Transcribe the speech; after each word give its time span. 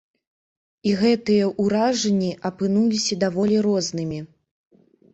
І 0.89 0.93
гэтыя 1.01 1.51
ўражанні 1.63 2.31
апынуліся 2.51 3.21
даволі 3.29 3.57
рознымі. 3.71 4.19